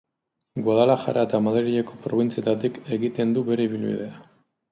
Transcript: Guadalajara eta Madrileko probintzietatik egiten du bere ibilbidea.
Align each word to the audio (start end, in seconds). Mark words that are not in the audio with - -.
Guadalajara 0.67 1.25
eta 1.27 1.41
Madrileko 1.47 1.99
probintzietatik 2.07 2.79
egiten 2.97 3.35
du 3.35 3.43
bere 3.51 3.67
ibilbidea. 3.71 4.19